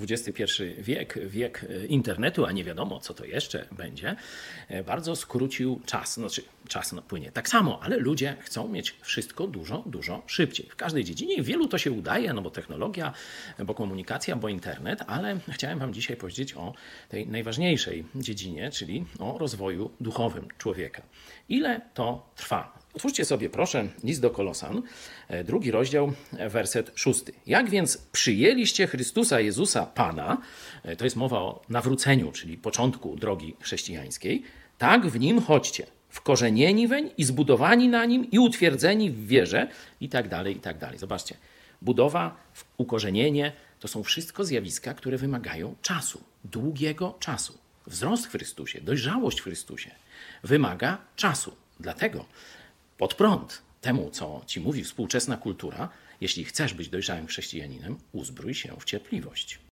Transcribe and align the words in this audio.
XXI 0.00 0.42
wiek, 0.78 1.28
wiek 1.28 1.66
internetu, 1.88 2.46
a 2.46 2.52
nie 2.52 2.64
wiadomo, 2.64 3.00
co 3.00 3.14
to 3.14 3.24
jeszcze 3.24 3.66
będzie, 3.72 4.16
bardzo 4.86 5.16
skrócił 5.16 5.80
czas. 5.86 6.14
Znaczy, 6.14 6.42
czas 6.68 6.92
no, 6.92 7.02
płynie 7.02 7.32
tak 7.32 7.48
samo, 7.48 7.82
ale 7.82 7.96
ludzie 7.96 8.36
chcą 8.40 8.68
mieć 8.68 8.94
wszystko 9.00 9.46
dużo, 9.46 9.82
dużo 9.86 10.22
szybciej. 10.26 10.66
W 10.70 10.76
każdej 10.76 11.04
dziedzinie 11.04 11.42
wielu 11.42 11.68
to 11.68 11.78
się 11.78 11.92
udaje, 11.92 12.32
no 12.32 12.42
bo 12.42 12.50
technologia, 12.50 13.12
bo 13.64 13.74
komunikacja, 13.74 14.36
bo 14.36 14.48
internet, 14.48 15.02
ale 15.06 15.38
chciałem 15.48 15.78
Wam 15.78 15.94
dzisiaj 15.94 16.16
powiedzieć 16.16 16.54
o 16.54 16.74
tej 17.08 17.28
najważniejszej 17.28 18.04
dziedzinie, 18.14 18.70
czyli 18.70 19.04
o 19.18 19.38
rozwoju 19.38 19.90
duchowym 20.00 20.48
człowieka. 20.58 21.02
Ile 21.48 21.80
to 21.94 22.30
trwa? 22.36 22.75
Otwórzcie 22.96 23.24
sobie 23.24 23.50
proszę 23.50 23.88
list 24.04 24.20
do 24.20 24.30
Kolosan, 24.30 24.82
e, 25.28 25.44
drugi 25.44 25.70
rozdział, 25.70 26.12
e, 26.36 26.48
werset 26.48 26.92
szósty. 26.94 27.32
Jak 27.46 27.70
więc 27.70 27.98
przyjęliście 27.98 28.86
Chrystusa 28.86 29.40
Jezusa 29.40 29.86
Pana, 29.86 30.38
e, 30.82 30.96
to 30.96 31.04
jest 31.04 31.16
mowa 31.16 31.38
o 31.38 31.62
nawróceniu, 31.68 32.32
czyli 32.32 32.58
początku 32.58 33.16
drogi 33.16 33.56
chrześcijańskiej, 33.60 34.42
tak 34.78 35.06
w 35.06 35.20
nim 35.20 35.40
chodźcie, 35.40 35.86
wkorzenieni 36.08 36.88
weń 36.88 37.10
i 37.18 37.24
zbudowani 37.24 37.88
na 37.88 38.04
nim 38.04 38.30
i 38.30 38.38
utwierdzeni 38.38 39.10
w 39.10 39.26
wierze 39.26 39.68
i 40.00 40.08
tak 40.08 40.28
dalej, 40.28 40.56
i 40.56 40.60
tak 40.60 40.78
dalej. 40.78 40.98
Zobaczcie, 40.98 41.36
budowa, 41.82 42.36
ukorzenienie 42.76 43.52
to 43.80 43.88
są 43.88 44.02
wszystko 44.02 44.44
zjawiska, 44.44 44.94
które 44.94 45.18
wymagają 45.18 45.74
czasu, 45.82 46.20
długiego 46.44 47.16
czasu. 47.20 47.58
Wzrost 47.86 48.26
w 48.26 48.30
Chrystusie, 48.30 48.80
dojrzałość 48.80 49.40
w 49.40 49.44
Chrystusie 49.44 49.90
wymaga 50.42 50.98
czasu. 51.16 51.56
Dlatego 51.80 52.24
pod 52.98 53.14
prąd 53.14 53.62
temu, 53.80 54.10
co 54.10 54.42
ci 54.46 54.60
mówi 54.60 54.84
współczesna 54.84 55.36
kultura, 55.36 55.88
jeśli 56.20 56.44
chcesz 56.44 56.74
być 56.74 56.88
dojrzałym 56.88 57.26
chrześcijaninem, 57.26 57.98
uzbrój 58.12 58.54
się 58.54 58.76
w 58.80 58.84
cierpliwość. 58.84 59.66